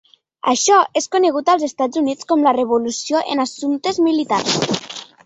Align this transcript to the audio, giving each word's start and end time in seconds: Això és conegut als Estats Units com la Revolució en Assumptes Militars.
Això 0.51 0.77
és 1.01 1.07
conegut 1.15 1.51
als 1.53 1.65
Estats 1.67 1.99
Units 2.01 2.29
com 2.31 2.45
la 2.47 2.53
Revolució 2.59 3.21
en 3.35 3.45
Assumptes 3.45 4.01
Militars. 4.07 4.57